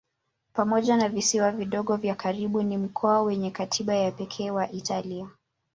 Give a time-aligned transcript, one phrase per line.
[0.53, 5.29] Pamoja na visiwa vidogo vya karibu ni mkoa wenye katiba ya pekee wa Italia.